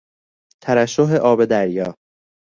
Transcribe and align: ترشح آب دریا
ترشح 0.63 1.11
آب 1.23 1.45
دریا 1.45 1.95